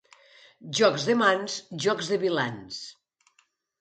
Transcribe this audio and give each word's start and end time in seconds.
Jocs 0.77 1.03
de 1.09 1.15
mans, 1.21 1.57
jocs 1.85 2.09
de 2.13 2.21
vilans. 2.25 2.81